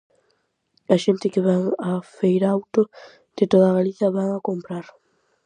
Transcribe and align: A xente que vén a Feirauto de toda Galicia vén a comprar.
A 0.95 0.97
xente 1.03 1.31
que 1.33 1.43
vén 1.47 1.63
a 1.89 1.91
Feirauto 2.15 2.81
de 3.37 3.45
toda 3.51 3.75
Galicia 3.77 4.13
vén 4.17 4.29
a 4.33 4.43
comprar. 4.49 4.85